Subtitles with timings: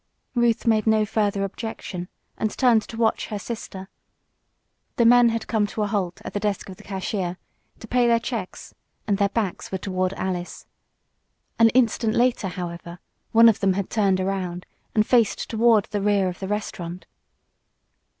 [0.33, 3.87] Ruth made no further objection, and turned to watch her sister.
[4.95, 7.37] The men had come to a halt at the desk of the cashier,
[7.77, 8.73] to pay their checks,
[9.05, 10.65] and their backs were toward Alice.
[11.59, 12.97] An instant later, however,
[13.31, 17.05] one of them had turned around and faced toward the rear of the restaurant.